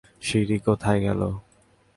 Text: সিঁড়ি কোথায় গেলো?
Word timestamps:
সিঁড়ি 0.21 0.57
কোথায় 0.67 0.99
গেলো? 1.05 1.29